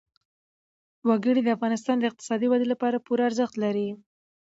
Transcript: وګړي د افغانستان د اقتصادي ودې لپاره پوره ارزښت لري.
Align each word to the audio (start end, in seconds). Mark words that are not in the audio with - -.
وګړي 1.07 1.41
د 1.43 1.49
افغانستان 1.55 1.95
د 1.99 2.03
اقتصادي 2.09 2.47
ودې 2.49 2.67
لپاره 2.73 3.03
پوره 3.05 3.23
ارزښت 3.29 3.55
لري. 3.63 3.89